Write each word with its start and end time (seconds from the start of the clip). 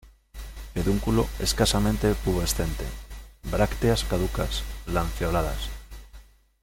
Pedúnculo 0.73 1.27
escasamente 1.37 2.15
pubescente; 2.15 2.83
brácteas 3.51 4.03
caducas, 4.03 4.63
lanceoladas. 4.87 5.69